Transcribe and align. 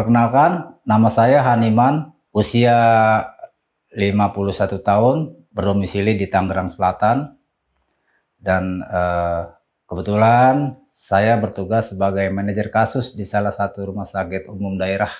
Perkenalkan, 0.00 0.80
nama 0.88 1.12
saya 1.12 1.44
Haniman, 1.44 2.16
usia 2.32 2.72
51 3.92 4.80
tahun, 4.80 5.36
berdomisili 5.52 6.16
di 6.16 6.24
Tangerang 6.24 6.72
Selatan. 6.72 7.36
Dan 8.40 8.80
eh, 8.80 9.44
kebetulan 9.84 10.80
saya 10.88 11.36
bertugas 11.36 11.92
sebagai 11.92 12.24
manajer 12.32 12.72
kasus 12.72 13.12
di 13.12 13.28
salah 13.28 13.52
satu 13.52 13.92
rumah 13.92 14.08
sakit 14.08 14.48
umum 14.48 14.80
daerah 14.80 15.12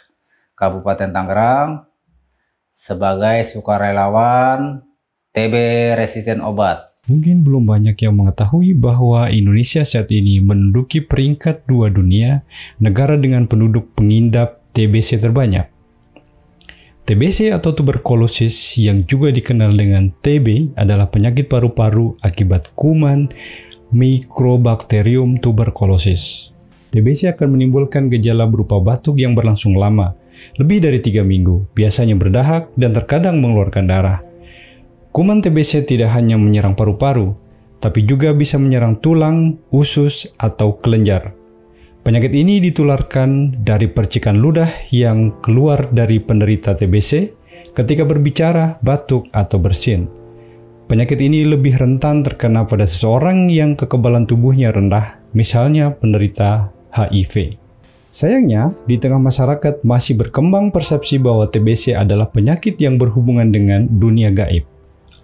Kabupaten 0.57 1.13
Tangerang 1.13 1.85
sebagai 2.73 3.45
sukarelawan 3.53 4.81
TB 5.37 5.55
resisten 6.01 6.41
obat. 6.41 6.89
Mungkin 7.05 7.45
belum 7.45 7.69
banyak 7.69 8.01
yang 8.01 8.17
mengetahui 8.17 8.73
bahwa 8.81 9.29
Indonesia 9.29 9.85
saat 9.85 10.09
ini 10.09 10.41
menduduki 10.41 11.05
peringkat 11.05 11.69
dua 11.69 11.93
dunia 11.93 12.49
negara 12.81 13.21
dengan 13.21 13.45
penduduk 13.45 13.93
pengindap 13.93 14.60
TBC 14.71 15.19
terbanyak. 15.19 15.67
TBC 17.11 17.51
atau 17.51 17.75
tuberkulosis 17.75 18.55
yang 18.79 19.03
juga 19.03 19.35
dikenal 19.35 19.75
dengan 19.75 20.15
TB 20.23 20.79
adalah 20.79 21.11
penyakit 21.11 21.51
paru-paru 21.51 22.15
akibat 22.23 22.71
kuman 22.79 23.27
Microbacterium 23.91 25.43
tuberculosis. 25.43 26.55
TBC 26.95 27.35
akan 27.35 27.59
menimbulkan 27.59 28.07
gejala 28.07 28.47
berupa 28.47 28.79
batuk 28.79 29.19
yang 29.19 29.35
berlangsung 29.35 29.75
lama, 29.75 30.15
lebih 30.63 30.83
dari 30.87 31.03
tiga 31.03 31.27
minggu, 31.27 31.75
biasanya 31.75 32.15
berdahak 32.15 32.71
dan 32.79 32.95
terkadang 32.95 33.43
mengeluarkan 33.43 33.87
darah. 33.91 34.19
Kuman 35.11 35.43
TBC 35.43 35.91
tidak 35.91 36.15
hanya 36.15 36.39
menyerang 36.39 36.79
paru-paru, 36.79 37.35
tapi 37.83 38.07
juga 38.07 38.31
bisa 38.31 38.55
menyerang 38.63 39.03
tulang, 39.03 39.59
usus, 39.75 40.31
atau 40.39 40.79
kelenjar. 40.79 41.35
Penyakit 42.01 42.33
ini 42.33 42.65
ditularkan 42.65 43.61
dari 43.61 43.85
percikan 43.93 44.41
ludah 44.41 44.89
yang 44.89 45.37
keluar 45.45 45.93
dari 45.93 46.17
penderita 46.17 46.73
TBC 46.73 47.37
ketika 47.77 48.09
berbicara, 48.09 48.81
batuk, 48.81 49.29
atau 49.37 49.61
bersin. 49.61 50.09
Penyakit 50.89 51.21
ini 51.21 51.45
lebih 51.45 51.77
rentan 51.77 52.25
terkena 52.25 52.65
pada 52.65 52.89
seseorang 52.89 53.53
yang 53.53 53.77
kekebalan 53.77 54.25
tubuhnya 54.25 54.73
rendah, 54.73 55.21
misalnya 55.37 55.93
penderita 55.93 56.73
HIV. 56.91 57.61
Sayangnya, 58.11 58.75
di 58.89 58.99
tengah 58.99 59.23
masyarakat 59.23 59.87
masih 59.87 60.19
berkembang 60.19 60.75
persepsi 60.75 61.23
bahwa 61.23 61.47
TBC 61.47 61.95
adalah 61.95 62.27
penyakit 62.27 62.81
yang 62.83 62.99
berhubungan 62.99 63.55
dengan 63.55 63.87
dunia 63.87 64.35
gaib. 64.35 64.67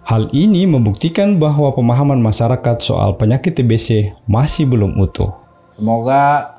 Hal 0.07 0.31
ini 0.31 0.63
membuktikan 0.63 1.35
bahwa 1.35 1.75
pemahaman 1.75 2.23
masyarakat 2.23 2.79
soal 2.79 3.19
penyakit 3.19 3.59
TBC 3.59 4.15
masih 4.23 4.71
belum 4.71 4.95
utuh. 4.95 5.35
Semoga 5.75 6.56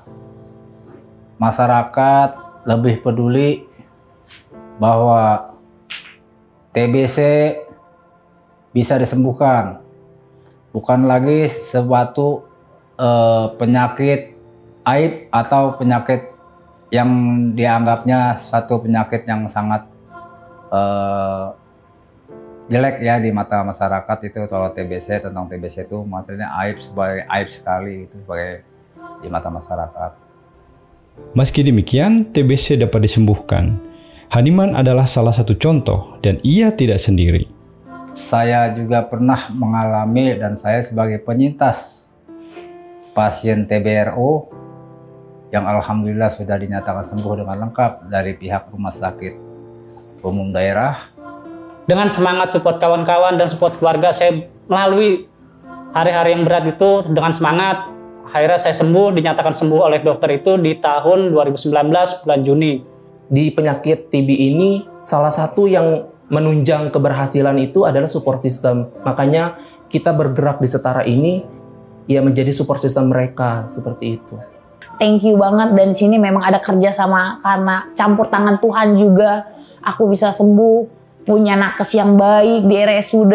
masyarakat 1.39 2.29
lebih 2.67 3.01
peduli 3.01 3.65
bahwa 4.79 5.55
TBC 6.75 7.19
bisa 8.71 8.95
disembuhkan, 9.01 9.81
bukan 10.71 11.09
lagi 11.09 11.49
sesuatu 11.49 12.47
eh, 13.01 13.47
penyakit 13.57 14.37
aib 14.87 15.33
atau 15.33 15.75
penyakit 15.75 16.37
yang 16.89 17.11
dianggapnya 17.53 18.37
satu 18.39 18.85
penyakit 18.85 19.25
yang 19.25 19.49
sangat 19.51 19.89
eh, 20.71 21.47
jelek 22.69 23.01
ya 23.01 23.17
di 23.17 23.33
mata 23.33 23.65
masyarakat 23.65 24.19
itu 24.29 24.45
kalau 24.45 24.69
TBC 24.77 25.25
tentang 25.25 25.49
TBC 25.49 25.89
itu 25.89 26.05
maksudnya 26.05 26.53
aib 26.63 26.77
sebagai 26.77 27.25
aib 27.25 27.49
sekali 27.49 28.05
itu 28.05 28.15
sebagai 28.21 28.61
di 29.25 29.29
mata 29.33 29.49
masyarakat. 29.49 30.28
Meski 31.37 31.63
demikian, 31.63 32.33
TBC 32.33 32.81
dapat 32.81 33.05
disembuhkan. 33.05 33.79
Haniman 34.29 34.77
adalah 34.77 35.09
salah 35.09 35.33
satu 35.33 35.57
contoh 35.57 36.21
dan 36.21 36.37
ia 36.45 36.73
tidak 36.75 37.01
sendiri. 37.01 37.49
Saya 38.13 38.73
juga 38.75 39.07
pernah 39.07 39.49
mengalami 39.55 40.37
dan 40.37 40.59
saya 40.59 40.83
sebagai 40.83 41.23
penyintas 41.23 42.09
pasien 43.17 43.65
TBRO 43.65 44.51
yang 45.49 45.65
alhamdulillah 45.65 46.29
sudah 46.29 46.61
dinyatakan 46.61 47.03
sembuh 47.03 47.35
dengan 47.41 47.57
lengkap 47.69 48.13
dari 48.13 48.37
pihak 48.37 48.69
rumah 48.69 48.93
sakit 48.93 49.35
umum 50.21 50.53
daerah 50.53 51.09
dengan 51.89 52.13
semangat 52.13 52.53
support 52.53 52.77
kawan-kawan 52.77 53.41
dan 53.41 53.49
support 53.49 53.81
keluarga 53.81 54.13
saya 54.13 54.45
melalui 54.69 55.25
hari-hari 55.97 56.37
yang 56.37 56.45
berat 56.45 56.69
itu 56.69 56.91
dengan 57.09 57.33
semangat 57.33 57.89
akhirnya 58.33 58.61
saya 58.61 58.77
sembuh 58.77 59.17
dinyatakan 59.17 59.57
sembuh 59.57 59.81
oleh 59.89 60.01
dokter 60.05 60.39
itu 60.39 60.61
di 60.61 60.77
tahun 60.77 61.33
2019 61.33 62.25
bulan 62.25 62.41
Juni. 62.45 62.75
Di 63.29 63.53
penyakit 63.53 64.09
TB 64.09 64.29
ini 64.29 64.85
salah 65.05 65.33
satu 65.33 65.69
yang 65.69 66.05
menunjang 66.29 66.93
keberhasilan 66.93 67.57
itu 67.61 67.89
adalah 67.89 68.09
support 68.09 68.45
system. 68.45 68.89
Makanya 69.05 69.57
kita 69.89 70.13
bergerak 70.13 70.61
di 70.61 70.69
setara 70.69 71.05
ini 71.05 71.45
ya 72.09 72.21
menjadi 72.25 72.53
support 72.53 72.81
system 72.81 73.13
mereka 73.13 73.69
seperti 73.69 74.21
itu. 74.21 74.35
Thank 74.99 75.23
you 75.25 75.39
banget 75.39 75.79
dan 75.79 75.95
di 75.95 75.97
sini 75.97 76.17
memang 76.19 76.43
ada 76.43 76.59
kerja 76.59 76.91
sama 76.91 77.39
karena 77.39 77.87
campur 77.95 78.27
tangan 78.27 78.59
Tuhan 78.59 78.99
juga. 78.99 79.47
Aku 79.85 80.11
bisa 80.11 80.35
sembuh 80.35 80.99
punya 81.23 81.55
nakes 81.55 81.95
yang 81.95 82.19
baik 82.19 82.67
di 82.67 82.75
RSUD 82.77 83.35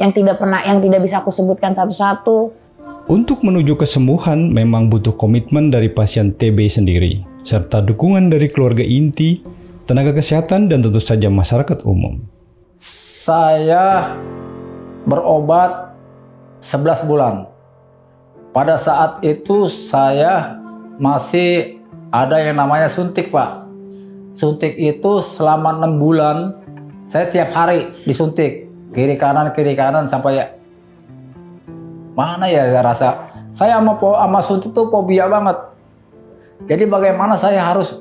yang 0.00 0.10
tidak 0.10 0.40
pernah 0.40 0.64
yang 0.64 0.80
tidak 0.80 1.04
bisa 1.04 1.20
aku 1.20 1.30
sebutkan 1.30 1.76
satu-satu. 1.76 2.63
Untuk 3.04 3.44
menuju 3.44 3.76
kesembuhan 3.76 4.48
memang 4.48 4.88
butuh 4.88 5.12
komitmen 5.12 5.68
dari 5.68 5.92
pasien 5.92 6.32
TB 6.32 6.56
sendiri 6.72 7.20
serta 7.44 7.84
dukungan 7.84 8.32
dari 8.32 8.48
keluarga 8.48 8.80
inti, 8.80 9.44
tenaga 9.84 10.16
kesehatan 10.16 10.72
dan 10.72 10.80
tentu 10.80 10.96
saja 10.96 11.28
masyarakat 11.28 11.84
umum. 11.84 12.24
Saya 12.80 14.16
berobat 15.04 15.92
11 16.64 17.04
bulan. 17.04 17.44
Pada 18.56 18.80
saat 18.80 19.20
itu 19.20 19.68
saya 19.68 20.56
masih 20.96 21.76
ada 22.08 22.40
yang 22.40 22.56
namanya 22.56 22.88
suntik, 22.88 23.28
Pak. 23.28 23.68
Suntik 24.32 24.80
itu 24.80 25.20
selama 25.20 25.76
enam 25.76 26.00
bulan 26.00 26.56
saya 27.04 27.28
tiap 27.28 27.52
hari 27.52 27.84
disuntik 28.08 28.64
kiri 28.96 29.20
kanan 29.20 29.52
kiri 29.52 29.76
kanan 29.76 30.08
sampai 30.08 30.63
mana 32.14 32.46
ya 32.46 32.70
saya 32.70 32.82
rasa? 32.82 33.08
Saya 33.54 33.78
sama 33.78 33.98
sama 33.98 34.40
suntik 34.42 34.70
tuh 34.74 34.90
fobia 34.90 35.26
banget. 35.26 35.58
Jadi 36.70 36.86
bagaimana 36.86 37.34
saya 37.34 37.60
harus 37.62 37.98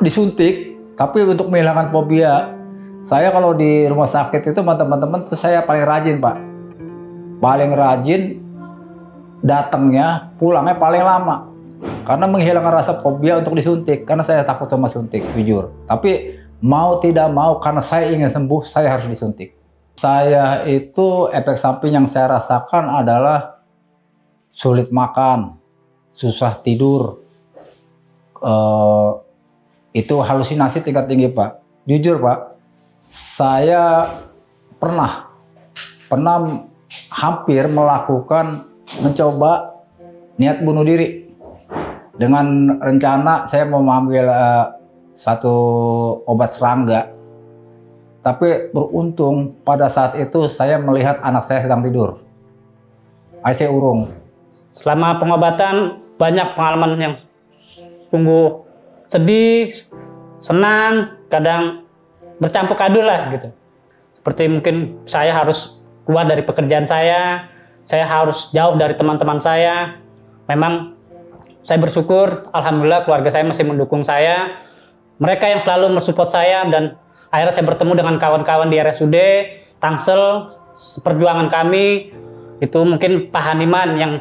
disuntik 0.00 0.76
tapi 0.96 1.24
untuk 1.24 1.48
menghilangkan 1.52 1.92
fobia? 1.92 2.52
Saya 3.04 3.28
kalau 3.28 3.52
di 3.52 3.84
rumah 3.84 4.08
sakit 4.08 4.40
itu 4.40 4.56
teman-teman 4.56 5.28
tuh 5.28 5.36
saya 5.36 5.60
paling 5.60 5.84
rajin 5.84 6.16
pak. 6.24 6.36
Paling 7.40 7.70
rajin 7.76 8.22
datangnya 9.44 10.32
pulangnya 10.40 10.76
paling 10.80 11.04
lama. 11.04 11.52
Karena 12.08 12.24
menghilangkan 12.24 12.72
rasa 12.80 12.92
fobia 13.00 13.40
untuk 13.40 13.56
disuntik 13.56 14.08
karena 14.08 14.24
saya 14.24 14.40
takut 14.40 14.68
sama 14.72 14.88
suntik 14.88 15.20
jujur. 15.36 15.68
Tapi 15.84 16.40
mau 16.64 16.96
tidak 16.96 17.28
mau 17.28 17.60
karena 17.60 17.84
saya 17.84 18.08
ingin 18.08 18.32
sembuh, 18.32 18.64
saya 18.64 18.88
harus 18.88 19.04
disuntik. 19.04 19.52
Saya 19.94 20.66
itu 20.66 21.30
efek 21.30 21.54
samping 21.54 21.94
yang 21.94 22.06
saya 22.10 22.36
rasakan 22.36 22.90
adalah 22.90 23.62
sulit 24.50 24.90
makan, 24.90 25.54
susah 26.14 26.58
tidur, 26.62 27.22
uh, 28.42 29.22
itu 29.94 30.18
halusinasi 30.18 30.82
tingkat 30.82 31.06
tinggi 31.06 31.30
pak. 31.30 31.62
Jujur 31.86 32.18
pak, 32.18 32.58
saya 33.06 34.10
pernah 34.82 35.30
pernah 36.10 36.66
hampir 37.14 37.70
melakukan 37.70 38.66
mencoba 38.98 39.78
niat 40.34 40.60
bunuh 40.66 40.82
diri 40.82 41.30
dengan 42.14 42.78
rencana 42.78 43.46
saya 43.46 43.66
mau 43.66 43.82
mengambil 43.82 44.26
uh, 44.26 44.66
satu 45.14 45.54
obat 46.26 46.50
serangga. 46.54 47.13
Tapi 48.24 48.72
beruntung 48.72 49.60
pada 49.68 49.84
saat 49.92 50.16
itu 50.16 50.48
saya 50.48 50.80
melihat 50.80 51.20
anak 51.20 51.44
saya 51.44 51.60
sedang 51.60 51.84
tidur. 51.84 52.24
IC 53.44 53.68
urung. 53.68 54.08
Selama 54.72 55.20
pengobatan 55.20 56.00
banyak 56.16 56.56
pengalaman 56.56 56.96
yang 56.96 57.14
sungguh 58.08 58.64
sedih, 59.12 59.76
senang, 60.40 61.20
kadang 61.28 61.84
bercampur 62.40 62.80
adul 62.80 63.04
lah 63.04 63.28
gitu. 63.28 63.52
Seperti 64.16 64.48
mungkin 64.48 65.04
saya 65.04 65.36
harus 65.36 65.84
keluar 66.08 66.24
dari 66.24 66.40
pekerjaan 66.40 66.88
saya, 66.88 67.52
saya 67.84 68.08
harus 68.08 68.48
jauh 68.56 68.72
dari 68.80 68.96
teman-teman 68.96 69.36
saya. 69.36 70.00
Memang 70.48 70.96
saya 71.60 71.76
bersyukur, 71.76 72.48
alhamdulillah 72.56 73.04
keluarga 73.04 73.28
saya 73.28 73.44
masih 73.44 73.68
mendukung 73.68 74.00
saya 74.00 74.64
mereka 75.18 75.46
yang 75.46 75.62
selalu 75.62 75.94
mensupport 75.94 76.26
saya 76.26 76.66
dan 76.66 76.98
akhirnya 77.30 77.54
saya 77.54 77.66
bertemu 77.66 77.92
dengan 77.94 78.14
kawan-kawan 78.18 78.68
di 78.70 78.76
RSUD 78.82 79.16
Tangsel 79.78 80.54
perjuangan 81.02 81.46
kami. 81.50 82.10
Itu 82.58 82.82
mungkin 82.86 83.30
Pak 83.30 83.42
Haniman 83.42 83.98
yang 83.98 84.12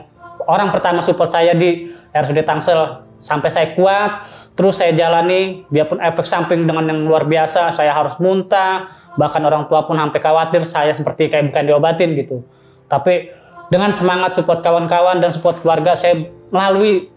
orang 0.45 0.69
pertama 0.69 1.01
support 1.01 1.33
saya 1.33 1.57
di 1.57 1.89
RSUD 2.13 2.45
Tangsel. 2.45 3.09
Sampai 3.23 3.47
saya 3.47 3.71
kuat 3.71 4.27
terus 4.53 4.77
saya 4.77 4.93
jalani 4.93 5.65
biarpun 5.71 5.97
efek 6.03 6.27
samping 6.27 6.67
dengan 6.67 6.85
yang 6.85 7.09
luar 7.09 7.25
biasa 7.25 7.73
saya 7.73 7.95
harus 7.95 8.21
muntah 8.21 8.91
bahkan 9.17 9.41
orang 9.41 9.65
tua 9.65 9.85
pun 9.85 9.97
sampai 9.97 10.19
khawatir 10.21 10.61
saya 10.65 10.93
seperti 10.93 11.31
kayak 11.31 11.49
bukan 11.49 11.63
diobatin 11.65 12.13
gitu. 12.13 12.45
Tapi 12.91 13.33
dengan 13.73 13.89
semangat 13.95 14.37
support 14.37 14.61
kawan-kawan 14.61 15.23
dan 15.23 15.33
support 15.33 15.61
keluarga 15.61 15.97
saya 15.97 16.29
melalui 16.53 17.09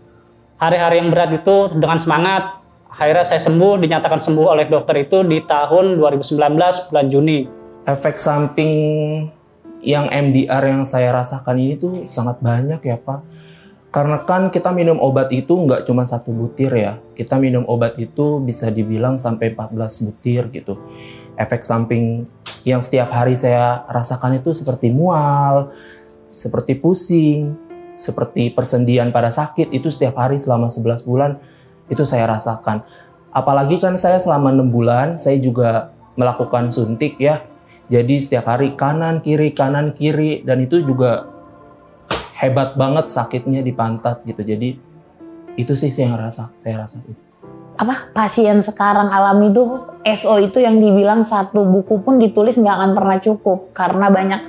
hari-hari 0.56 1.04
yang 1.04 1.12
berat 1.12 1.36
itu 1.36 1.76
dengan 1.76 2.00
semangat 2.00 2.64
akhirnya 2.96 3.24
saya 3.28 3.40
sembuh 3.44 3.76
dinyatakan 3.76 4.20
sembuh 4.24 4.46
oleh 4.56 4.66
dokter 4.66 5.04
itu 5.04 5.20
di 5.22 5.44
tahun 5.44 6.00
2019 6.00 6.90
bulan 6.90 7.06
Juni 7.12 7.38
efek 7.86 8.18
samping 8.18 8.72
yang 9.86 10.10
MDR 10.10 10.62
yang 10.66 10.82
saya 10.82 11.14
rasakan 11.14 11.56
ini 11.62 11.74
tuh 11.78 11.92
sangat 12.10 12.42
banyak 12.42 12.82
ya 12.82 12.98
Pak. 12.98 13.20
Karena 13.94 14.20
kan 14.26 14.52
kita 14.52 14.74
minum 14.74 14.98
obat 15.00 15.30
itu 15.32 15.54
nggak 15.54 15.86
cuma 15.88 16.04
satu 16.04 16.34
butir 16.34 16.68
ya. 16.74 16.98
Kita 17.14 17.38
minum 17.38 17.64
obat 17.64 17.96
itu 17.96 18.42
bisa 18.42 18.68
dibilang 18.68 19.16
sampai 19.16 19.54
14 19.54 20.04
butir 20.04 20.42
gitu. 20.52 20.76
Efek 21.38 21.62
samping 21.64 22.26
yang 22.66 22.82
setiap 22.82 23.14
hari 23.14 23.38
saya 23.38 23.86
rasakan 23.88 24.42
itu 24.42 24.52
seperti 24.52 24.90
mual, 24.90 25.70
seperti 26.26 26.76
pusing, 26.76 27.54
seperti 27.94 28.52
persendian 28.52 29.14
pada 29.14 29.30
sakit 29.30 29.70
itu 29.72 29.88
setiap 29.88 30.18
hari 30.18 30.36
selama 30.36 30.68
11 30.68 31.06
bulan 31.06 31.38
itu 31.90 32.02
saya 32.02 32.26
rasakan. 32.30 32.82
Apalagi 33.30 33.76
kan 33.76 34.00
saya 34.00 34.16
selama 34.16 34.54
6 34.54 34.72
bulan 34.72 35.08
saya 35.20 35.36
juga 35.36 35.92
melakukan 36.16 36.72
suntik 36.72 37.20
ya 37.20 37.44
jadi 37.86 38.18
setiap 38.18 38.50
hari 38.50 38.74
kanan 38.74 39.22
kiri 39.22 39.54
kanan 39.54 39.94
kiri 39.94 40.42
dan 40.42 40.66
itu 40.66 40.82
juga 40.82 41.30
hebat 42.34 42.74
banget 42.74 43.06
sakitnya 43.14 43.62
di 43.62 43.70
pantat 43.70 44.26
gitu. 44.26 44.42
Jadi 44.42 44.74
itu 45.54 45.72
sih 45.78 45.88
yang 45.94 46.18
rasa 46.18 46.50
saya 46.60 46.84
rasa 46.84 47.00
apa 47.76 48.08
pasien 48.12 48.56
sekarang 48.64 49.12
alami 49.12 49.52
itu 49.52 49.84
SO 50.16 50.40
itu 50.40 50.64
yang 50.64 50.80
dibilang 50.80 51.20
satu 51.20 51.64
buku 51.64 52.00
pun 52.00 52.16
ditulis 52.16 52.56
nggak 52.56 52.72
akan 52.72 52.90
pernah 52.96 53.18
cukup 53.20 53.58
karena 53.76 54.08
banyak 54.08 54.42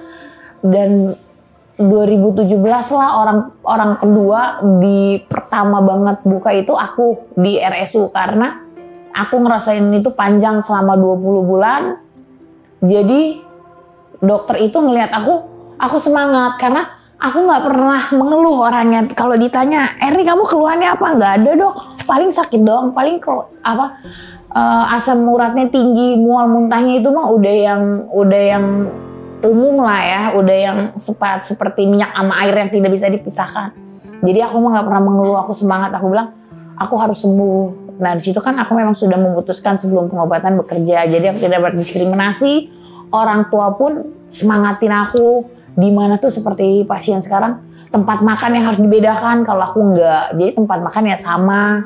dan 0.63 1.12
2017 1.77 2.57
lah 2.97 3.21
orang 3.21 3.39
orang 3.62 3.91
kedua 4.01 4.65
di 4.81 5.21
pertama 5.29 5.77
banget 5.77 6.25
buka 6.25 6.50
itu 6.50 6.74
aku 6.74 7.38
di 7.38 7.62
RSU 7.62 8.09
karena 8.09 8.65
aku 9.18 9.41
ngerasain 9.41 9.85
itu 9.97 10.13
panjang 10.13 10.62
selama 10.62 10.94
20 10.94 11.50
bulan. 11.50 11.81
Jadi 12.81 13.41
dokter 14.21 14.62
itu 14.62 14.77
ngelihat 14.77 15.09
aku, 15.09 15.41
aku 15.81 15.97
semangat. 15.97 16.62
Karena 16.62 16.85
aku 17.18 17.38
nggak 17.50 17.63
pernah 17.65 18.01
mengeluh 18.13 18.69
orangnya. 18.69 19.09
Kalau 19.18 19.33
ditanya, 19.33 19.97
Erni 19.97 20.21
kamu 20.21 20.45
keluhannya 20.45 20.94
apa? 20.94 21.07
Nggak 21.18 21.33
ada 21.41 21.51
dok, 21.57 21.75
paling 22.06 22.29
sakit 22.29 22.62
doang, 22.62 22.94
paling 22.94 23.18
kok 23.18 23.50
apa 23.65 23.97
uh, 24.53 24.94
asam 24.94 25.25
uratnya 25.25 25.69
tinggi, 25.74 26.13
mual 26.21 26.45
muntahnya 26.45 27.01
itu 27.01 27.09
mah 27.09 27.33
udah 27.33 27.56
yang 27.57 27.81
udah 28.13 28.41
yang 28.45 28.65
umum 29.45 29.86
lah 29.86 30.01
ya, 30.01 30.22
udah 30.34 30.57
yang 30.57 30.80
sepat 30.98 31.45
seperti 31.45 31.86
minyak 31.86 32.13
sama 32.13 32.34
air 32.42 32.56
yang 32.57 32.69
tidak 32.74 32.92
bisa 32.94 33.07
dipisahkan. 33.12 33.69
Jadi 34.25 34.39
aku 34.42 34.57
mah 34.57 34.69
nggak 34.78 34.86
pernah 34.89 35.04
mengeluh, 35.04 35.38
aku 35.45 35.54
semangat, 35.54 35.94
aku 35.94 36.10
bilang 36.10 36.34
aku 36.74 36.95
harus 36.98 37.22
sembuh. 37.22 37.98
Nah 38.01 38.13
di 38.18 38.22
situ 38.22 38.38
kan 38.42 38.57
aku 38.57 38.74
memang 38.74 38.98
sudah 38.98 39.18
memutuskan 39.18 39.78
sebelum 39.78 40.10
pengobatan 40.10 40.57
bekerja, 40.57 41.06
jadi 41.06 41.34
aku 41.34 41.39
tidak 41.45 41.69
berdiskriminasi. 41.69 42.74
Orang 43.13 43.48
tua 43.48 43.78
pun 43.78 44.13
semangatin 44.28 44.94
aku. 44.94 45.57
Di 45.78 45.94
mana 45.94 46.18
tuh 46.18 46.34
seperti 46.34 46.81
pasien 46.89 47.22
sekarang 47.22 47.62
tempat 47.94 48.25
makan 48.25 48.57
yang 48.57 48.66
harus 48.66 48.81
dibedakan. 48.81 49.45
Kalau 49.45 49.62
aku 49.62 49.80
enggak, 49.94 50.34
jadi 50.34 50.51
tempat 50.57 50.80
makan 50.81 51.04
ya 51.13 51.18
sama. 51.18 51.86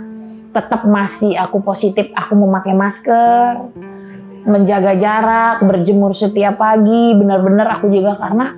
Tetap 0.55 0.87
masih 0.87 1.35
aku 1.35 1.59
positif, 1.59 2.07
aku 2.15 2.35
memakai 2.35 2.75
masker, 2.75 3.71
menjaga 4.45 4.97
jarak, 4.97 5.63
berjemur 5.65 6.11
setiap 6.15 6.57
pagi. 6.57 7.13
Benar-benar 7.17 7.77
aku 7.77 7.89
jaga 7.89 8.17
karena 8.17 8.55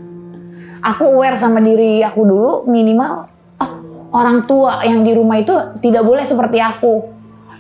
aku 0.84 1.04
aware 1.16 1.40
sama 1.40 1.64
diri 1.64 2.04
aku 2.04 2.22
dulu 2.28 2.52
minimal 2.68 3.32
oh, 3.64 3.72
orang 4.12 4.44
tua 4.44 4.84
yang 4.84 5.02
di 5.02 5.16
rumah 5.16 5.40
itu 5.40 5.56
tidak 5.80 6.04
boleh 6.04 6.28
seperti 6.28 6.60
aku. 6.60 7.12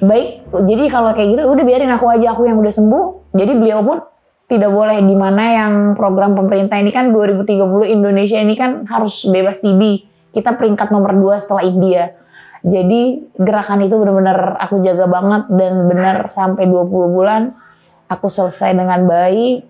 Baik 0.03 0.43
jadi 0.67 0.83
kalau 0.91 1.15
kayak 1.15 1.39
gitu 1.39 1.41
udah 1.47 1.63
biarin 1.63 1.91
aku 1.95 2.05
aja 2.11 2.35
aku 2.35 2.43
yang 2.47 2.59
udah 2.59 2.73
sembuh. 2.75 3.33
Jadi 3.33 3.51
beliau 3.55 3.79
pun 3.81 3.97
tidak 4.51 4.69
boleh 4.69 4.99
di 4.99 5.15
mana 5.15 5.43
yang 5.55 5.73
program 5.95 6.35
pemerintah 6.35 6.77
ini 6.77 6.91
kan 6.91 7.15
2030 7.15 7.63
Indonesia 7.87 8.37
ini 8.37 8.53
kan 8.59 8.85
harus 8.85 9.25
bebas 9.31 9.63
TB 9.63 10.11
kita 10.35 10.57
peringkat 10.57 10.89
nomor 10.89 11.15
2 11.15 11.39
setelah 11.39 11.63
India. 11.63 12.03
Jadi 12.63 13.31
gerakan 13.35 13.83
itu 13.83 13.95
benar-benar 13.99 14.55
aku 14.59 14.79
jaga 14.83 15.07
banget 15.07 15.51
dan 15.51 15.83
benar 15.87 16.27
sampai 16.31 16.63
20 16.67 16.89
bulan 17.11 17.41
aku 18.13 18.29
selesai 18.29 18.77
dengan 18.77 19.09
baik 19.09 19.65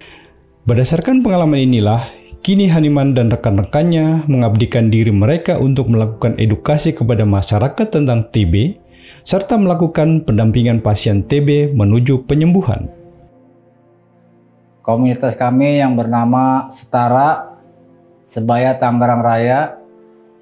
berdasarkan 0.68 1.24
pengalaman 1.24 1.64
inilah 1.64 2.04
Kini 2.44 2.68
Haniman 2.68 3.16
dan 3.16 3.32
rekan-rekannya 3.32 4.28
mengabdikan 4.28 4.92
diri 4.92 5.16
mereka 5.16 5.64
untuk 5.64 5.88
melakukan 5.88 6.36
edukasi 6.36 6.92
kepada 6.92 7.24
masyarakat 7.24 7.88
tentang 7.88 8.28
TB 8.28 8.84
serta 9.24 9.56
melakukan 9.56 10.28
pendampingan 10.28 10.84
pasien 10.84 11.24
TB 11.24 11.72
menuju 11.72 12.28
penyembuhan. 12.28 12.92
Komunitas 14.84 15.40
kami 15.40 15.80
yang 15.80 15.96
bernama 15.96 16.68
Setara 16.68 17.56
Sebaya 18.28 18.76
Tangerang 18.76 19.24
Raya 19.24 19.80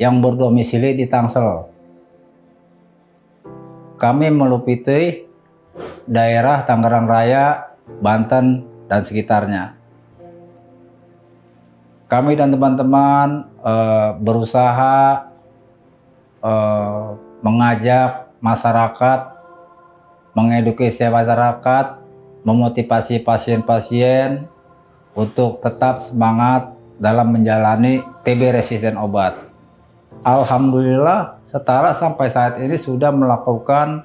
yang 0.01 0.17
berdomisili 0.25 0.97
di 0.97 1.05
Tangsel. 1.05 1.69
Kami 4.01 4.27
melupiti 4.33 5.21
daerah 6.09 6.65
Tangerang 6.65 7.05
Raya, 7.05 7.70
Banten, 7.87 8.67
dan 8.91 9.01
sekitarnya. 9.07 9.79
Kami 12.11 12.35
dan 12.35 12.51
teman-teman 12.51 13.47
uh, 13.63 14.19
berusaha 14.19 15.31
uh, 16.43 17.15
mengajak 17.39 18.35
masyarakat, 18.43 19.19
mengedukasi 20.35 21.07
masyarakat, 21.07 21.85
memotivasi 22.43 23.23
pasien-pasien 23.23 24.43
untuk 25.15 25.63
tetap 25.63 26.03
semangat 26.03 26.75
dalam 26.99 27.31
menjalani 27.31 28.03
TB 28.27 28.59
resisten 28.59 28.99
obat. 28.99 29.39
Alhamdulillah, 30.21 31.39
setara 31.47 31.95
sampai 31.95 32.27
saat 32.27 32.59
ini 32.59 32.75
sudah 32.75 33.09
melakukan 33.09 34.03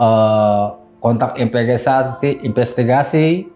uh, 0.00 0.85
kontak 1.06 1.38
investigasi, 1.38 2.42
investigasi, 2.42 3.46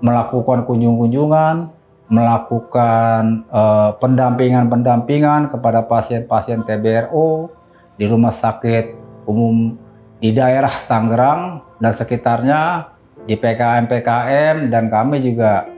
melakukan 0.00 0.64
kunjung-kunjungan, 0.64 1.68
melakukan 2.08 3.44
pendampingan-pendampingan 4.00 5.40
uh, 5.44 5.50
kepada 5.52 5.84
pasien-pasien 5.84 6.64
TBRO 6.64 7.52
di 8.00 8.08
rumah 8.08 8.32
sakit 8.32 8.96
umum 9.28 9.76
di 10.24 10.32
daerah 10.32 10.72
Tangerang 10.88 11.60
dan 11.84 11.92
sekitarnya 11.92 12.88
di 13.28 13.36
PKM-PKM 13.36 14.72
dan 14.72 14.88
kami 14.88 15.20
juga 15.20 15.68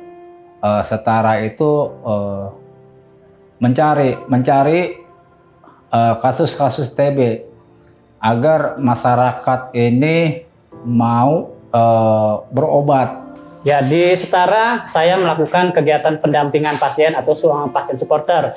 uh, 0.63 0.87
setara 0.87 1.43
itu 1.43 1.91
uh, 2.07 2.55
mencari 3.59 4.21
mencari 4.29 4.81
eh, 5.89 6.15
kasus-kasus 6.21 6.93
TB 6.93 7.49
agar 8.21 8.77
masyarakat 8.77 9.73
ini 9.73 10.46
mau 10.87 11.59
uh, 11.75 12.47
berobat. 12.55 13.27
Ya 13.67 13.83
di 13.83 14.15
Setara 14.15 14.87
saya 14.87 15.19
melakukan 15.19 15.75
kegiatan 15.75 16.23
pendampingan 16.23 16.79
pasien 16.79 17.19
atau 17.19 17.35
suang 17.35 17.75
pasien 17.75 17.99
supporter. 17.99 18.55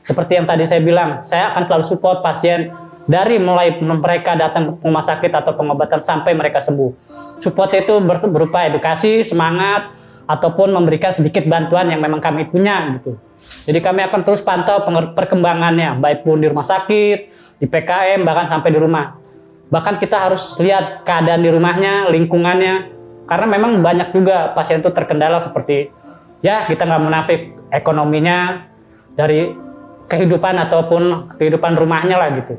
Seperti 0.00 0.40
yang 0.40 0.48
tadi 0.48 0.64
saya 0.64 0.80
bilang, 0.80 1.20
saya 1.20 1.52
akan 1.52 1.62
selalu 1.68 1.84
support 1.84 2.24
pasien 2.24 2.72
dari 3.04 3.36
mulai 3.36 3.76
mereka 3.76 4.32
datang 4.40 4.80
ke 4.80 4.88
rumah 4.88 5.04
sakit 5.04 5.28
atau 5.28 5.52
pengobatan 5.52 6.00
sampai 6.00 6.32
mereka 6.32 6.64
sembuh. 6.64 6.96
Support 7.36 7.76
itu 7.76 8.00
berupa 8.24 8.64
edukasi, 8.64 9.20
semangat, 9.20 9.92
ataupun 10.24 10.72
memberikan 10.72 11.12
sedikit 11.12 11.44
bantuan 11.44 11.92
yang 11.92 12.00
memang 12.00 12.20
kami 12.24 12.48
punya 12.48 12.96
gitu. 12.96 13.20
Jadi 13.68 13.84
kami 13.84 14.04
akan 14.08 14.20
terus 14.24 14.40
pantau 14.40 14.84
perkembangannya, 15.16 16.00
baik 16.00 16.24
pun 16.24 16.40
di 16.40 16.48
rumah 16.48 16.64
sakit, 16.64 17.18
di 17.60 17.66
PKM, 17.68 18.24
bahkan 18.24 18.48
sampai 18.48 18.72
di 18.72 18.78
rumah. 18.80 19.17
Bahkan 19.68 20.00
kita 20.00 20.28
harus 20.28 20.56
lihat 20.56 21.04
keadaan 21.04 21.44
di 21.44 21.50
rumahnya, 21.52 22.08
lingkungannya, 22.08 22.74
karena 23.28 23.46
memang 23.46 23.84
banyak 23.84 24.16
juga 24.16 24.56
pasien 24.56 24.80
itu 24.80 24.88
terkendala 24.88 25.36
seperti 25.36 25.92
ya 26.40 26.64
kita 26.64 26.88
nggak 26.88 27.02
menafik 27.04 27.40
ekonominya 27.68 28.64
dari 29.12 29.52
kehidupan 30.08 30.56
ataupun 30.56 31.36
kehidupan 31.36 31.76
rumahnya 31.76 32.16
lah 32.16 32.32
gitu. 32.32 32.56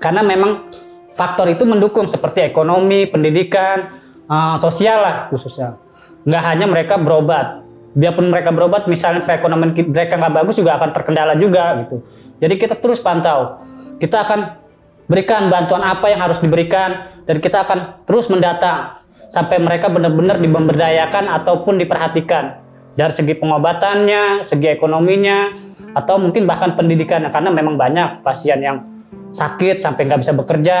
Karena 0.00 0.24
memang 0.24 0.72
faktor 1.12 1.52
itu 1.52 1.68
mendukung 1.68 2.08
seperti 2.08 2.48
ekonomi, 2.48 3.04
pendidikan, 3.04 3.92
uh, 4.24 4.56
sosial 4.56 5.04
lah 5.04 5.16
khususnya. 5.28 5.76
Nggak 6.24 6.42
hanya 6.48 6.66
mereka 6.68 6.94
berobat. 6.96 7.60
Biarpun 7.96 8.28
mereka 8.28 8.52
berobat, 8.52 8.84
misalnya 8.92 9.24
perekonomian 9.24 9.72
mereka 9.72 10.20
nggak 10.20 10.34
bagus 10.44 10.60
juga 10.60 10.76
akan 10.76 10.90
terkendala 10.92 11.32
juga 11.40 11.80
gitu. 11.84 12.04
Jadi 12.40 12.54
kita 12.60 12.76
terus 12.76 13.00
pantau. 13.00 13.56
Kita 13.96 14.20
akan 14.20 14.65
berikan 15.06 15.46
bantuan 15.50 15.82
apa 15.86 16.10
yang 16.10 16.20
harus 16.22 16.42
diberikan 16.42 17.06
dan 17.26 17.38
kita 17.38 17.62
akan 17.62 18.02
terus 18.06 18.26
mendata 18.30 19.02
sampai 19.30 19.58
mereka 19.58 19.90
benar-benar 19.90 20.38
diberdayakan 20.38 21.30
ataupun 21.42 21.78
diperhatikan 21.82 22.62
dari 22.96 23.12
segi 23.12 23.34
pengobatannya, 23.36 24.40
segi 24.40 24.72
ekonominya, 24.72 25.52
atau 25.92 26.16
mungkin 26.16 26.48
bahkan 26.48 26.72
pendidikannya 26.74 27.28
karena 27.28 27.52
memang 27.52 27.76
banyak 27.76 28.24
pasien 28.24 28.56
yang 28.64 28.88
sakit 29.36 29.84
sampai 29.84 30.08
nggak 30.08 30.20
bisa 30.24 30.32
bekerja, 30.32 30.78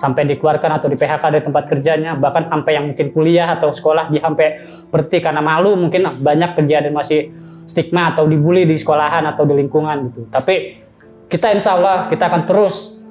sampai 0.00 0.24
dikeluarkan 0.32 0.80
atau 0.80 0.88
di 0.88 0.96
PHK 0.96 1.22
dari 1.28 1.44
tempat 1.44 1.64
kerjanya, 1.68 2.16
bahkan 2.16 2.48
sampai 2.48 2.72
yang 2.72 2.84
mungkin 2.88 3.12
kuliah 3.12 3.52
atau 3.52 3.68
sekolah 3.68 4.08
dia 4.08 4.24
sampai 4.24 4.56
berhenti 4.88 5.18
karena 5.20 5.44
malu, 5.44 5.76
mungkin 5.76 6.08
banyak 6.08 6.56
kejadian 6.56 6.96
masih 6.96 7.28
stigma 7.68 8.16
atau 8.16 8.24
dibully 8.24 8.64
di 8.64 8.80
sekolahan 8.80 9.28
atau 9.28 9.44
di 9.44 9.52
lingkungan 9.60 10.08
gitu. 10.08 10.32
Tapi 10.32 10.80
kita 11.28 11.52
insya 11.52 11.76
Allah 11.76 12.08
kita 12.08 12.32
akan 12.32 12.48
terus 12.48 13.01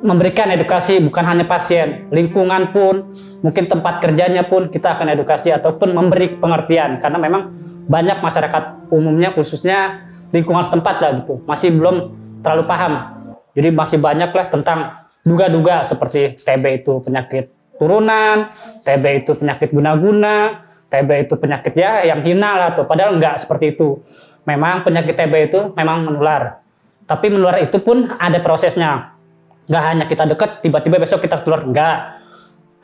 memberikan 0.00 0.50
edukasi 0.50 0.98
bukan 0.98 1.24
hanya 1.24 1.44
pasien, 1.46 2.08
lingkungan 2.10 2.74
pun, 2.74 3.12
mungkin 3.44 3.68
tempat 3.68 4.02
kerjanya 4.02 4.48
pun 4.48 4.72
kita 4.72 4.98
akan 4.98 5.12
edukasi 5.14 5.52
ataupun 5.54 5.94
memberi 5.94 6.34
pengertian 6.40 6.98
karena 6.98 7.18
memang 7.20 7.54
banyak 7.84 8.18
masyarakat 8.24 8.88
umumnya 8.88 9.30
khususnya 9.36 10.08
lingkungan 10.32 10.64
setempat 10.64 10.96
lah 10.98 11.10
gitu 11.20 11.44
masih 11.44 11.76
belum 11.76 12.16
terlalu 12.42 12.64
paham. 12.66 12.92
Jadi 13.54 13.68
masih 13.70 13.98
banyak 14.02 14.34
lah 14.34 14.46
tentang 14.50 14.78
duga-duga 15.22 15.86
seperti 15.86 16.34
TB 16.42 16.84
itu 16.84 16.98
penyakit 17.00 17.54
turunan, 17.78 18.50
TB 18.82 19.04
itu 19.24 19.32
penyakit 19.38 19.70
guna-guna, 19.70 20.66
TB 20.90 21.10
itu 21.30 21.34
penyakit 21.38 21.72
ya 21.78 22.02
yang 22.02 22.20
hina 22.26 22.50
lah 22.58 22.68
tuh. 22.74 22.84
Padahal 22.84 23.14
enggak 23.14 23.38
seperti 23.38 23.78
itu. 23.78 24.02
Memang 24.44 24.84
penyakit 24.84 25.16
TB 25.16 25.34
itu 25.48 25.60
memang 25.72 26.04
menular. 26.04 26.60
Tapi 27.08 27.32
menular 27.32 27.62
itu 27.62 27.80
pun 27.80 28.10
ada 28.18 28.36
prosesnya 28.42 29.13
Nggak 29.64 29.82
hanya 29.84 30.04
kita 30.04 30.24
dekat, 30.28 30.50
tiba-tiba 30.60 30.96
besok 31.00 31.24
kita 31.24 31.40
keluar. 31.40 31.64
Enggak. 31.64 32.20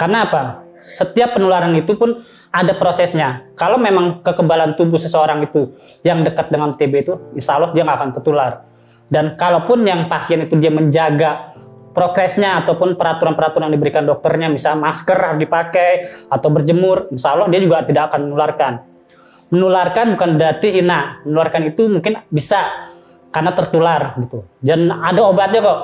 Karena 0.01 0.25
apa? 0.25 0.43
Setiap 0.81 1.37
penularan 1.37 1.77
itu 1.77 1.93
pun 1.93 2.25
ada 2.51 2.73
prosesnya. 2.75 3.45
Kalau 3.53 3.77
memang 3.77 4.25
kekebalan 4.25 4.75
tubuh 4.75 4.97
seseorang 4.97 5.45
itu 5.45 5.71
yang 6.03 6.25
dekat 6.25 6.49
dengan 6.49 6.73
TB 6.73 6.95
itu, 7.05 7.15
insya 7.37 7.61
Allah 7.61 7.71
dia 7.77 7.85
nggak 7.85 7.99
akan 8.01 8.11
tertular. 8.17 8.53
Dan 9.11 9.37
kalaupun 9.37 9.85
yang 9.85 10.09
pasien 10.09 10.41
itu 10.41 10.57
dia 10.57 10.73
menjaga 10.73 11.53
progresnya 11.91 12.63
ataupun 12.63 12.95
peraturan-peraturan 12.95 13.69
yang 13.69 13.75
diberikan 13.77 14.05
dokternya, 14.07 14.49
misalnya 14.49 14.89
masker 14.89 15.19
harus 15.19 15.41
dipakai 15.43 15.91
atau 16.31 16.49
berjemur, 16.49 17.11
insya 17.13 17.35
Allah 17.35 17.51
dia 17.51 17.61
juga 17.61 17.85
tidak 17.85 18.15
akan 18.15 18.31
menularkan. 18.31 18.73
Menularkan 19.51 20.15
bukan 20.15 20.31
berarti 20.39 20.69
hina, 20.79 21.21
menularkan 21.27 21.75
itu 21.75 21.91
mungkin 21.91 22.23
bisa 22.31 22.87
karena 23.35 23.51
tertular 23.51 24.15
gitu. 24.23 24.47
Dan 24.63 24.91
ada 24.91 25.27
obatnya 25.27 25.59
kok 25.59 25.79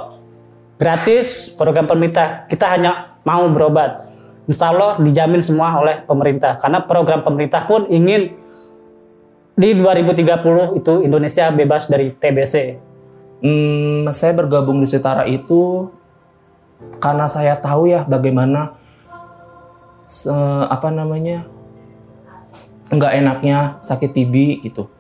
gratis 0.77 1.53
program 1.53 1.89
pemerintah. 1.89 2.45
Kita 2.49 2.71
hanya 2.73 3.21
mau 3.25 3.49
berobat. 3.51 4.09
Insya 4.47 4.71
Allah 4.71 5.01
dijamin 5.03 5.43
semua 5.43 5.75
oleh 5.77 6.07
pemerintah. 6.07 6.57
Karena 6.61 6.85
program 6.85 7.27
pemerintah 7.27 7.67
pun 7.67 7.91
ingin 7.91 8.33
di 9.57 9.73
2030 9.73 10.79
itu 10.79 10.93
Indonesia 11.01 11.49
bebas 11.49 11.89
dari 11.89 12.13
TBC 12.13 12.77
hmm, 13.41 14.13
saya 14.13 14.33
bergabung 14.37 14.81
di 14.81 14.89
Setara 14.89 15.25
itu 15.25 15.89
karena 17.01 17.25
saya 17.25 17.57
tahu 17.57 17.89
ya 17.89 18.05
bagaimana 18.05 18.77
se, 20.05 20.33
apa 20.69 20.93
namanya 20.93 21.49
nggak 22.93 23.13
enaknya 23.17 23.59
sakit 23.81 24.13
TB 24.13 24.35
gitu 24.69 24.93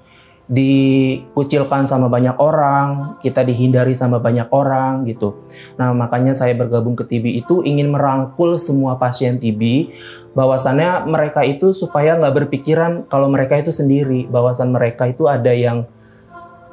dikucilkan 0.47 1.91
sama 1.91 2.07
banyak 2.07 2.39
orang, 2.39 3.19
kita 3.19 3.43
dihindari 3.43 3.99
sama 3.99 4.23
banyak 4.23 4.47
orang 4.55 5.03
gitu. 5.11 5.43
Nah 5.75 5.91
makanya 5.91 6.39
saya 6.39 6.55
bergabung 6.55 6.95
ke 6.95 7.03
TB 7.03 7.43
itu 7.43 7.67
ingin 7.67 7.91
merangkul 7.91 8.55
semua 8.55 8.95
pasien 8.95 9.43
TB, 9.43 9.91
bahwasannya 10.39 11.03
mereka 11.11 11.43
itu 11.43 11.75
supaya 11.75 12.15
nggak 12.15 12.47
berpikiran 12.47 12.93
kalau 13.11 13.27
mereka 13.27 13.59
itu 13.59 13.75
sendiri, 13.75 14.31
bahwasan 14.31 14.71
mereka 14.71 15.11
itu 15.11 15.27
ada 15.27 15.51
yang, 15.51 15.91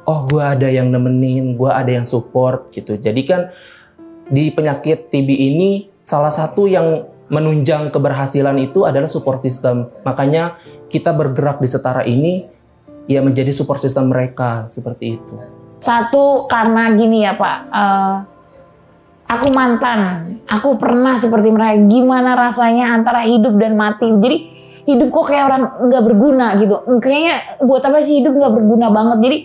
oh 0.06 0.20
gue 0.30 0.42
ada 0.42 0.70
yang 0.70 0.94
nemenin, 0.94 1.58
gue 1.58 1.70
ada 1.70 1.90
yang 1.90 2.06
support 2.06 2.70
gitu. 2.70 2.94
Jadi 2.94 3.22
kan 3.26 3.50
di 4.30 4.54
penyakit 4.54 5.10
TB 5.10 5.28
ini 5.34 5.90
salah 5.98 6.30
satu 6.30 6.70
yang 6.70 7.10
menunjang 7.26 7.90
keberhasilan 7.90 8.54
itu 8.62 8.86
adalah 8.86 9.10
support 9.10 9.42
system. 9.42 9.90
Makanya 10.06 10.62
kita 10.86 11.10
bergerak 11.10 11.58
di 11.58 11.66
setara 11.66 12.06
ini 12.06 12.53
ya 13.04 13.20
menjadi 13.20 13.52
support 13.52 13.80
system 13.80 14.08
mereka 14.08 14.68
seperti 14.72 15.20
itu. 15.20 15.34
Satu 15.84 16.48
karena 16.48 16.96
gini 16.96 17.28
ya 17.28 17.36
Pak, 17.36 17.58
uh, 17.68 18.16
aku 19.28 19.52
mantan, 19.52 20.00
aku 20.48 20.80
pernah 20.80 21.16
seperti 21.20 21.52
mereka. 21.52 21.76
Gimana 21.84 22.32
rasanya 22.32 22.96
antara 22.96 23.24
hidup 23.28 23.56
dan 23.60 23.76
mati? 23.76 24.08
Jadi 24.08 24.36
hidup 24.88 25.08
kok 25.12 25.28
kayak 25.28 25.44
orang 25.52 25.62
nggak 25.88 26.02
berguna 26.04 26.46
gitu. 26.56 26.74
Kayaknya 27.00 27.34
buat 27.64 27.82
apa 27.84 28.00
sih 28.00 28.24
hidup 28.24 28.32
nggak 28.32 28.54
berguna 28.56 28.86
banget? 28.88 29.18
Jadi 29.20 29.38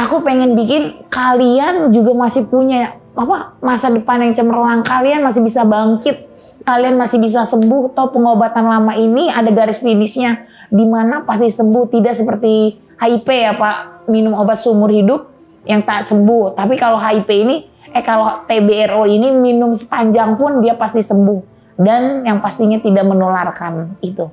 aku 0.00 0.16
pengen 0.24 0.56
bikin 0.56 1.08
kalian 1.12 1.92
juga 1.92 2.16
masih 2.16 2.48
punya 2.48 2.96
apa 3.12 3.58
masa 3.60 3.92
depan 3.92 4.24
yang 4.24 4.32
cemerlang. 4.32 4.80
Kalian 4.80 5.20
masih 5.20 5.44
bisa 5.44 5.68
bangkit. 5.68 6.24
Kalian 6.66 6.98
masih 6.98 7.22
bisa 7.22 7.44
sembuh. 7.44 7.94
Atau 7.94 8.10
pengobatan 8.14 8.66
lama 8.66 8.92
ini 8.96 9.30
ada 9.30 9.48
garis 9.52 9.82
finishnya 9.82 10.46
di 10.68 10.84
mana 10.84 11.24
pasti 11.24 11.48
sembuh 11.48 11.84
tidak 11.92 12.14
seperti 12.16 12.76
HIV 12.98 13.26
ya 13.28 13.52
Pak. 13.54 14.08
Minum 14.08 14.32
obat 14.34 14.64
seumur 14.64 14.88
hidup 14.88 15.28
yang 15.68 15.84
tak 15.84 16.08
sembuh. 16.08 16.56
Tapi 16.56 16.74
kalau 16.80 16.96
HIV 16.96 17.28
ini 17.28 17.56
eh 17.92 18.04
kalau 18.04 18.40
TBRO 18.44 19.08
ini 19.08 19.32
minum 19.32 19.72
sepanjang 19.76 20.36
pun 20.40 20.64
dia 20.64 20.74
pasti 20.74 21.04
sembuh. 21.04 21.60
Dan 21.78 22.26
yang 22.26 22.42
pastinya 22.42 22.80
tidak 22.82 23.06
menularkan 23.06 24.00
itu. 24.02 24.26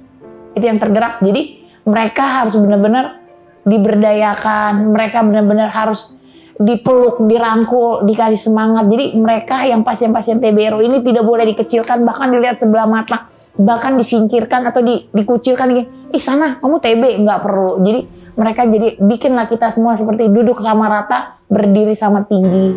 Itu 0.57 0.65
yang 0.65 0.81
tergerak. 0.81 1.21
Jadi 1.21 1.61
mereka 1.85 2.41
harus 2.41 2.57
benar-benar 2.57 3.21
diberdayakan. 3.67 4.89
Mereka 4.89 5.21
benar-benar 5.21 5.69
harus 5.69 6.14
dipeluk, 6.55 7.23
dirangkul, 7.27 8.07
dikasih 8.07 8.39
semangat. 8.51 8.87
Jadi 8.87 9.15
mereka 9.19 9.67
yang 9.67 9.83
pasien-pasien 9.83 10.39
TBRO 10.39 10.79
ini 10.79 11.03
tidak 11.03 11.23
boleh 11.27 11.43
dikecilkan, 11.51 12.03
bahkan 12.07 12.31
dilihat 12.31 12.59
sebelah 12.59 12.87
mata 12.87 13.35
bahkan 13.55 13.95
disingkirkan 13.95 14.67
atau 14.67 14.83
di, 14.83 15.07
dikucilkan. 15.15 15.67
Ih 16.11 16.23
sana 16.23 16.59
kamu 16.59 16.79
TB 16.79 17.03
nggak 17.23 17.39
perlu. 17.43 17.79
Jadi 17.83 18.01
mereka 18.35 18.67
jadi 18.67 18.99
bikinlah 18.99 19.47
kita 19.47 19.71
semua 19.71 19.95
seperti 19.95 20.27
duduk 20.27 20.59
sama 20.59 20.91
rata, 20.91 21.39
berdiri 21.47 21.95
sama 21.95 22.27
tinggi. 22.27 22.75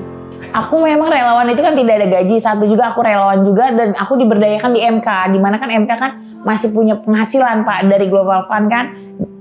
Aku 0.54 0.80
memang 0.80 1.10
relawan 1.10 1.50
itu 1.50 1.60
kan 1.60 1.74
tidak 1.74 1.94
ada 1.98 2.06
gaji. 2.08 2.36
Satu 2.38 2.64
juga 2.64 2.94
aku 2.94 3.02
relawan 3.02 3.42
juga 3.42 3.74
dan 3.74 3.92
aku 3.98 4.16
diberdayakan 4.16 4.70
di 4.70 4.80
MK. 4.80 5.08
Di 5.34 5.38
mana 5.42 5.58
kan 5.58 5.68
MK 5.68 5.92
kan 5.98 6.10
masih 6.46 6.70
punya 6.70 6.96
penghasilan 7.02 7.66
Pak 7.66 7.90
dari 7.90 8.06
Global 8.06 8.46
Fund 8.46 8.70
kan. 8.70 8.94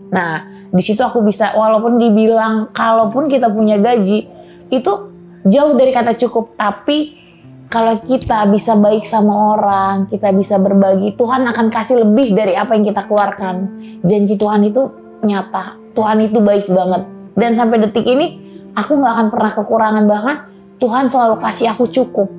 Nah 0.10 0.57
di 0.72 0.84
situ 0.84 1.00
aku 1.00 1.24
bisa 1.24 1.56
walaupun 1.56 2.00
dibilang 2.00 2.72
kalaupun 2.76 3.32
kita 3.32 3.48
punya 3.52 3.80
gaji 3.80 4.28
itu 4.68 4.92
jauh 5.48 5.74
dari 5.76 5.92
kata 5.96 6.16
cukup 6.20 6.60
tapi 6.60 7.18
kalau 7.68 8.00
kita 8.00 8.48
bisa 8.48 8.80
baik 8.80 9.04
sama 9.04 9.60
orang, 9.60 10.08
kita 10.08 10.32
bisa 10.32 10.56
berbagi, 10.56 11.20
Tuhan 11.20 11.44
akan 11.52 11.68
kasih 11.68 12.08
lebih 12.08 12.32
dari 12.32 12.56
apa 12.56 12.80
yang 12.80 12.88
kita 12.88 13.04
keluarkan. 13.12 13.56
Janji 14.08 14.40
Tuhan 14.40 14.64
itu 14.64 14.88
nyata, 15.28 15.76
Tuhan 15.92 16.32
itu 16.32 16.40
baik 16.40 16.72
banget. 16.72 17.04
Dan 17.36 17.60
sampai 17.60 17.84
detik 17.84 18.08
ini, 18.08 18.40
aku 18.72 18.96
nggak 18.96 19.14
akan 19.20 19.28
pernah 19.28 19.52
kekurangan 19.52 20.04
bahkan 20.08 20.36
Tuhan 20.80 21.12
selalu 21.12 21.44
kasih 21.44 21.76
aku 21.76 21.92
cukup. 21.92 22.32